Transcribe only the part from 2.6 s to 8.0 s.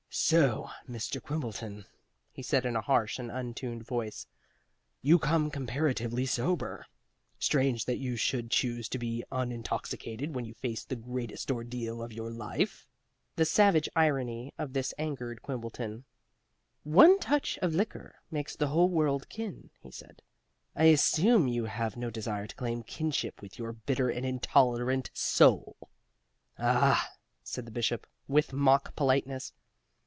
in a harsh and untuned voice, "You come comparatively sober. Strange that